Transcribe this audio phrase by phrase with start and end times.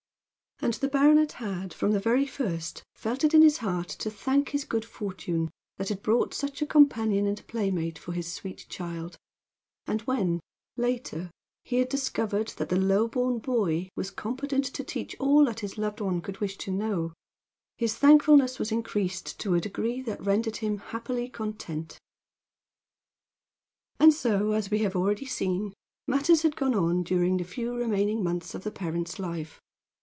[0.63, 4.49] And the baronet had, from the very first, felt it in his heart to thank
[4.49, 9.17] his good fortune that had brought such a companion and playmate for his sweet child:
[9.87, 10.39] and when,
[10.77, 11.31] later,
[11.65, 15.79] he had discovered that the low born boy was competent to teach all that his
[15.79, 17.11] loved one could wish to know,
[17.79, 21.99] his thankfulness was increased to a degree that rendered him happily content.
[23.99, 25.73] And so, as we have already seen,
[26.07, 29.59] matters had gone on during the few remaining months of the parent's life.